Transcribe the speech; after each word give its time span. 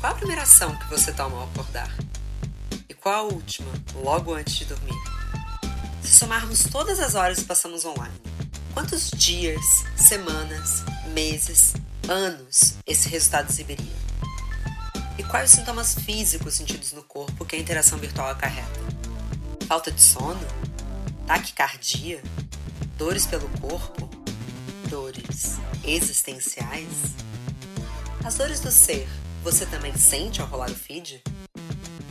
Qual 0.00 0.12
a 0.12 0.16
primeira 0.16 0.42
ação 0.42 0.76
que 0.76 0.90
você 0.90 1.10
toma 1.12 1.36
ao 1.38 1.44
acordar? 1.44 1.90
E 2.88 2.94
qual 2.94 3.14
a 3.14 3.32
última, 3.32 3.70
logo 3.94 4.34
antes 4.34 4.54
de 4.54 4.66
dormir? 4.66 4.94
Se 6.02 6.12
somarmos 6.18 6.64
todas 6.64 7.00
as 7.00 7.14
horas 7.14 7.38
que 7.38 7.44
passamos 7.44 7.84
online, 7.84 8.14
quantos 8.74 9.10
dias, 9.10 9.64
semanas, 9.96 10.84
meses, 11.14 11.72
anos 12.08 12.74
esse 12.86 13.08
resultado 13.08 13.48
exibiria? 13.50 13.96
E 15.18 15.22
quais 15.22 15.50
os 15.50 15.56
sintomas 15.58 15.94
físicos 15.94 16.54
sentidos 16.54 16.92
no 16.92 17.02
corpo 17.02 17.46
que 17.46 17.56
a 17.56 17.58
interação 17.58 17.98
virtual 17.98 18.28
acarreta? 18.28 18.80
Falta 19.66 19.90
de 19.90 20.02
sono? 20.02 20.46
Taquicardia? 21.26 22.22
Dores 22.98 23.24
pelo 23.24 23.48
corpo? 23.58 24.10
Dores 24.90 25.56
existenciais? 25.82 27.14
As 28.22 28.34
dores 28.36 28.60
do 28.60 28.70
ser, 28.70 29.08
você 29.46 29.64
também 29.64 29.96
sente 29.96 30.40
ao 30.40 30.48
rolar 30.48 30.68
o 30.68 30.74
feed? 30.74 31.22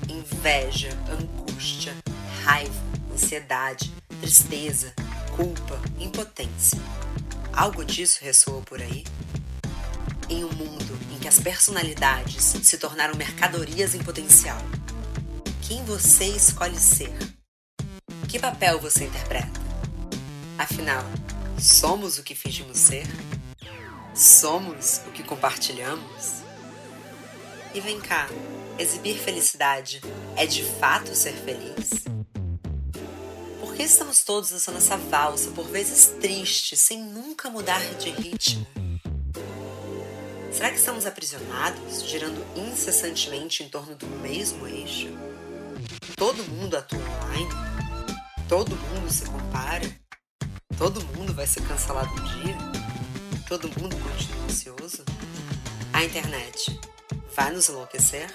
Inveja, 0.07 0.87
angústia, 1.11 1.93
raiva, 2.45 2.81
ansiedade, 3.11 3.93
tristeza, 4.21 4.93
culpa, 5.35 5.77
impotência. 5.99 6.79
Algo 7.51 7.83
disso 7.83 8.19
ressoa 8.21 8.61
por 8.61 8.81
aí? 8.81 9.03
Em 10.29 10.45
um 10.45 10.51
mundo 10.53 10.97
em 11.13 11.19
que 11.19 11.27
as 11.27 11.37
personalidades 11.37 12.41
se 12.41 12.77
tornaram 12.77 13.15
mercadorias 13.15 13.93
em 13.95 13.99
potencial, 13.99 14.61
quem 15.67 15.83
você 15.83 16.23
escolhe 16.27 16.79
ser? 16.79 17.13
Que 18.29 18.39
papel 18.39 18.79
você 18.79 19.03
interpreta? 19.03 19.59
Afinal, 20.57 21.03
somos 21.59 22.17
o 22.17 22.23
que 22.23 22.33
fingimos 22.33 22.77
ser? 22.77 23.05
Somos 24.13 25.01
o 25.05 25.11
que 25.11 25.21
compartilhamos? 25.21 26.44
E 27.75 27.81
vem 27.81 27.99
cá, 27.99 28.29
exibir 28.79 29.17
felicidade 29.17 29.99
é 30.37 30.45
de 30.45 30.63
fato 30.63 31.13
ser 31.13 31.33
feliz? 31.33 32.05
Por 33.59 33.75
que 33.75 33.83
estamos 33.83 34.23
todos 34.23 34.51
nessa 34.51 34.71
nossa 34.71 34.95
valsa, 34.95 35.51
por 35.51 35.67
vezes 35.67 36.15
triste, 36.21 36.77
sem 36.77 37.03
nunca 37.03 37.49
mudar 37.49 37.83
de 37.95 38.11
ritmo? 38.11 38.65
Será 40.53 40.69
que 40.69 40.77
estamos 40.77 41.05
aprisionados, 41.05 42.03
girando 42.03 42.41
incessantemente 42.55 43.61
em 43.61 43.67
torno 43.67 43.93
do 43.93 44.07
mesmo 44.21 44.65
eixo? 44.65 45.09
Todo 46.15 46.45
mundo 46.45 46.77
atua 46.77 46.97
online? 46.97 47.49
Todo 48.47 48.73
mundo 48.73 49.11
se 49.11 49.25
compara? 49.25 49.99
Todo 50.77 51.03
mundo 51.07 51.33
vai 51.33 51.45
ser 51.45 51.61
cancelado 51.67 52.09
um 52.09 52.23
dia? 52.41 52.55
Todo 53.49 53.67
mundo 53.67 53.97
continua 53.97 54.45
ansioso? 54.45 55.03
A 55.91 56.05
internet 56.05 56.79
vai 57.35 57.51
nos 57.51 57.67
enlouquecer? 57.69 58.27